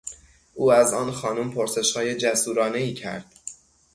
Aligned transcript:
او 0.53 0.71
از 0.71 0.93
آن 0.93 1.11
خانم 1.11 1.51
پرسشهای 1.51 2.15
جسورانهای 2.17 2.93
کرد. 2.93 3.25